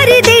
[0.00, 0.39] हर दिन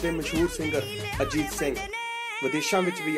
[0.00, 0.82] ਦੇ ਮਸ਼ਹੂਰ ਸਿੰਗਰ
[1.22, 1.74] ਅਜੀਤ ਸਿੰਘ
[2.42, 3.16] ਵਿਦੇਸ਼ਾਂ ਵਿੱਚ ਵੀ